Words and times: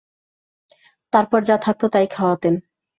তারপর 1.13 1.39
যা 1.43 1.55
থাকত 1.57 1.81
তাই 1.93 2.07
খাওয়াতেন। 2.07 2.53